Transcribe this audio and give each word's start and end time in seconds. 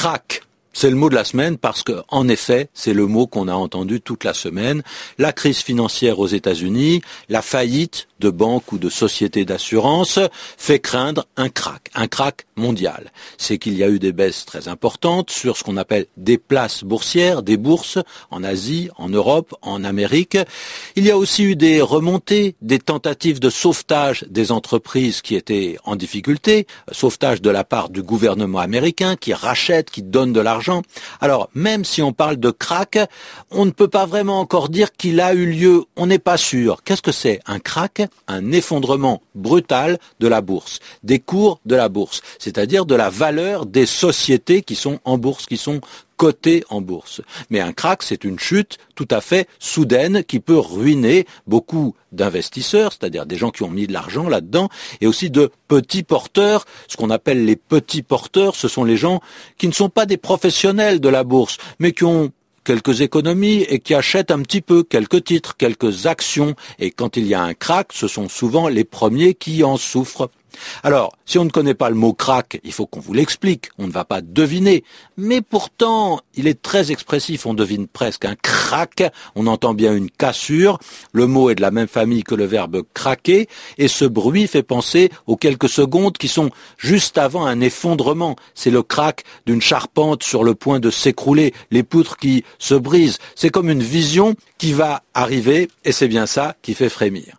crack. 0.00 0.49
C'est 0.72 0.88
le 0.90 0.96
mot 0.96 1.10
de 1.10 1.16
la 1.16 1.24
semaine 1.24 1.58
parce 1.58 1.82
que, 1.82 2.02
en 2.08 2.28
effet, 2.28 2.68
c'est 2.74 2.94
le 2.94 3.06
mot 3.06 3.26
qu'on 3.26 3.48
a 3.48 3.54
entendu 3.54 4.00
toute 4.00 4.22
la 4.22 4.34
semaine. 4.34 4.82
La 5.18 5.32
crise 5.32 5.58
financière 5.58 6.20
aux 6.20 6.28
États-Unis, 6.28 7.02
la 7.28 7.42
faillite 7.42 8.06
de 8.20 8.30
banques 8.30 8.70
ou 8.72 8.78
de 8.78 8.88
sociétés 8.88 9.44
d'assurance 9.44 10.18
fait 10.58 10.78
craindre 10.78 11.26
un 11.36 11.48
crack, 11.48 11.90
un 11.94 12.06
crack 12.06 12.46
mondial. 12.54 13.10
C'est 13.38 13.58
qu'il 13.58 13.76
y 13.76 13.82
a 13.82 13.88
eu 13.88 13.98
des 13.98 14.12
baisses 14.12 14.44
très 14.44 14.68
importantes 14.68 15.30
sur 15.30 15.56
ce 15.56 15.64
qu'on 15.64 15.78
appelle 15.78 16.06
des 16.16 16.38
places 16.38 16.84
boursières, 16.84 17.42
des 17.42 17.56
bourses 17.56 17.98
en 18.30 18.44
Asie, 18.44 18.90
en 18.96 19.08
Europe, 19.08 19.54
en 19.62 19.82
Amérique. 19.84 20.38
Il 20.96 21.04
y 21.04 21.10
a 21.10 21.16
aussi 21.16 21.44
eu 21.44 21.56
des 21.56 21.80
remontées, 21.80 22.54
des 22.60 22.78
tentatives 22.78 23.40
de 23.40 23.50
sauvetage 23.50 24.24
des 24.28 24.52
entreprises 24.52 25.22
qui 25.22 25.34
étaient 25.34 25.78
en 25.84 25.96
difficulté, 25.96 26.66
sauvetage 26.92 27.40
de 27.40 27.50
la 27.50 27.64
part 27.64 27.88
du 27.88 28.02
gouvernement 28.02 28.58
américain 28.58 29.16
qui 29.16 29.32
rachète, 29.32 29.90
qui 29.90 30.02
donne 30.02 30.32
de 30.32 30.40
l'argent. 30.40 30.59
Alors, 31.20 31.48
même 31.54 31.84
si 31.84 32.02
on 32.02 32.12
parle 32.12 32.36
de 32.36 32.50
crack, 32.50 32.98
on 33.50 33.64
ne 33.64 33.70
peut 33.70 33.88
pas 33.88 34.06
vraiment 34.06 34.40
encore 34.40 34.68
dire 34.68 34.92
qu'il 34.92 35.20
a 35.20 35.34
eu 35.34 35.46
lieu. 35.46 35.84
On 35.96 36.06
n'est 36.06 36.18
pas 36.18 36.36
sûr. 36.36 36.82
Qu'est-ce 36.84 37.02
que 37.02 37.12
c'est 37.12 37.40
un 37.46 37.58
crack? 37.58 38.02
Un 38.28 38.52
effondrement 38.52 39.22
brutal 39.34 39.98
de 40.18 40.28
la 40.28 40.40
bourse, 40.40 40.80
des 41.02 41.18
cours 41.18 41.60
de 41.66 41.76
la 41.76 41.88
bourse, 41.88 42.22
c'est-à-dire 42.38 42.86
de 42.86 42.94
la 42.94 43.10
valeur 43.10 43.66
des 43.66 43.86
sociétés 43.86 44.62
qui 44.62 44.74
sont 44.74 45.00
en 45.04 45.18
bourse, 45.18 45.46
qui 45.46 45.56
sont 45.56 45.80
cotées 46.20 46.64
en 46.68 46.82
bourse. 46.82 47.22
Mais 47.48 47.60
un 47.60 47.72
crack, 47.72 48.02
c'est 48.02 48.24
une 48.24 48.38
chute 48.38 48.76
tout 48.94 49.08
à 49.10 49.22
fait 49.22 49.48
soudaine 49.58 50.22
qui 50.22 50.38
peut 50.38 50.58
ruiner 50.58 51.24
beaucoup 51.46 51.94
d'investisseurs, 52.12 52.92
c'est-à-dire 52.92 53.24
des 53.24 53.38
gens 53.38 53.50
qui 53.50 53.62
ont 53.62 53.70
mis 53.70 53.86
de 53.86 53.94
l'argent 53.94 54.28
là-dedans, 54.28 54.68
et 55.00 55.06
aussi 55.06 55.30
de 55.30 55.50
petits 55.66 56.02
porteurs. 56.02 56.66
Ce 56.88 56.98
qu'on 56.98 57.08
appelle 57.08 57.46
les 57.46 57.56
petits 57.56 58.02
porteurs, 58.02 58.54
ce 58.54 58.68
sont 58.68 58.84
les 58.84 58.98
gens 58.98 59.22
qui 59.56 59.66
ne 59.66 59.72
sont 59.72 59.88
pas 59.88 60.04
des 60.04 60.18
professionnels 60.18 61.00
de 61.00 61.08
la 61.08 61.24
bourse, 61.24 61.56
mais 61.78 61.92
qui 61.92 62.04
ont 62.04 62.30
quelques 62.64 63.00
économies 63.00 63.62
et 63.62 63.78
qui 63.78 63.94
achètent 63.94 64.30
un 64.30 64.42
petit 64.42 64.60
peu 64.60 64.82
quelques 64.82 65.24
titres, 65.24 65.56
quelques 65.56 66.04
actions. 66.06 66.54
Et 66.78 66.90
quand 66.90 67.16
il 67.16 67.26
y 67.28 67.32
a 67.32 67.40
un 67.42 67.54
crack, 67.54 67.94
ce 67.94 68.08
sont 68.08 68.28
souvent 68.28 68.68
les 68.68 68.84
premiers 68.84 69.32
qui 69.32 69.64
en 69.64 69.78
souffrent. 69.78 70.28
Alors, 70.82 71.16
si 71.24 71.38
on 71.38 71.44
ne 71.44 71.50
connaît 71.50 71.74
pas 71.74 71.90
le 71.90 71.96
mot 71.96 72.12
crack, 72.12 72.60
il 72.64 72.72
faut 72.72 72.86
qu'on 72.86 73.00
vous 73.00 73.12
l'explique, 73.12 73.70
on 73.78 73.86
ne 73.86 73.92
va 73.92 74.04
pas 74.04 74.20
deviner. 74.20 74.84
Mais 75.16 75.40
pourtant, 75.40 76.20
il 76.34 76.46
est 76.46 76.60
très 76.60 76.90
expressif, 76.90 77.46
on 77.46 77.54
devine 77.54 77.86
presque 77.86 78.24
un 78.24 78.36
crack, 78.36 79.02
on 79.34 79.46
entend 79.46 79.74
bien 79.74 79.94
une 79.94 80.10
cassure, 80.10 80.78
le 81.12 81.26
mot 81.26 81.50
est 81.50 81.54
de 81.54 81.62
la 81.62 81.70
même 81.70 81.88
famille 81.88 82.22
que 82.22 82.34
le 82.34 82.44
verbe 82.44 82.82
craquer, 82.94 83.48
et 83.78 83.88
ce 83.88 84.04
bruit 84.04 84.46
fait 84.46 84.62
penser 84.62 85.10
aux 85.26 85.36
quelques 85.36 85.68
secondes 85.68 86.16
qui 86.18 86.28
sont 86.28 86.50
juste 86.78 87.18
avant 87.18 87.46
un 87.46 87.60
effondrement. 87.60 88.36
C'est 88.54 88.70
le 88.70 88.82
crack 88.82 89.24
d'une 89.46 89.62
charpente 89.62 90.22
sur 90.22 90.44
le 90.44 90.54
point 90.54 90.80
de 90.80 90.90
s'écrouler, 90.90 91.52
les 91.70 91.82
poutres 91.82 92.16
qui 92.16 92.44
se 92.58 92.74
brisent. 92.74 93.18
C'est 93.34 93.50
comme 93.50 93.70
une 93.70 93.82
vision 93.82 94.34
qui 94.58 94.72
va 94.72 95.02
arriver, 95.14 95.68
et 95.84 95.92
c'est 95.92 96.08
bien 96.08 96.26
ça 96.26 96.56
qui 96.62 96.74
fait 96.74 96.88
frémir. 96.88 97.24